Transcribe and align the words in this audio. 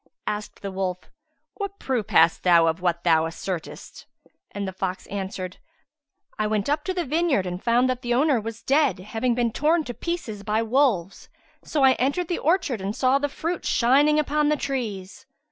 Asked 0.25 0.63
the 0.63 0.71
wolf, 0.71 1.11
"What 1.57 1.77
proof 1.77 2.09
hast 2.09 2.41
thou 2.41 2.65
of 2.65 2.81
what 2.81 3.03
thou 3.03 3.25
assertest?": 3.25 4.07
and 4.49 4.67
the 4.67 4.73
fox 4.73 5.05
answered, 5.05 5.57
"I 6.39 6.47
went 6.47 6.67
up 6.67 6.83
to 6.85 6.93
the 6.95 7.05
vineyard 7.05 7.45
and 7.45 7.61
found 7.63 7.87
that 7.87 8.01
the 8.01 8.15
owner 8.15 8.41
was 8.41 8.63
dead, 8.63 8.97
having 8.97 9.35
been 9.35 9.51
torn 9.51 9.83
to 9.83 9.93
pieces 9.93 10.41
by 10.41 10.63
wolves: 10.63 11.29
so 11.63 11.83
I 11.83 11.91
entered 11.99 12.29
the 12.29 12.39
orchard 12.39 12.81
and 12.81 12.95
saw 12.95 13.19
the 13.19 13.29
fruit 13.29 13.63
shining 13.63 14.17
upon 14.17 14.49
the 14.49 14.57
trees." 14.57 15.27